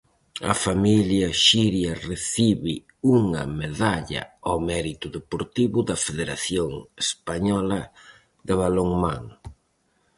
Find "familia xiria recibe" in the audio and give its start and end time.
0.65-2.73